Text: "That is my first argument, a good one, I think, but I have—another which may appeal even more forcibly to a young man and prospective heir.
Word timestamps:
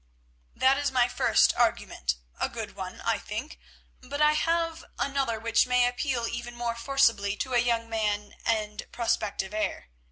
"That 0.55 0.79
is 0.79 0.89
my 0.91 1.07
first 1.07 1.55
argument, 1.55 2.15
a 2.39 2.49
good 2.49 2.75
one, 2.75 3.01
I 3.01 3.19
think, 3.19 3.59
but 4.01 4.19
I 4.19 4.31
have—another 4.33 5.39
which 5.39 5.67
may 5.67 5.87
appeal 5.87 6.25
even 6.27 6.55
more 6.55 6.73
forcibly 6.73 7.35
to 7.35 7.53
a 7.53 7.59
young 7.59 7.87
man 7.87 8.33
and 8.43 8.87
prospective 8.91 9.53
heir. 9.53 9.89